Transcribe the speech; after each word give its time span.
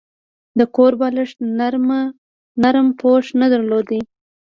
د 0.59 0.59
کور 0.75 0.91
بالښت 0.99 1.37
نرمه 2.63 2.81
پوښ 2.99 3.25
نه 3.41 3.47
درلوده. 3.53 3.99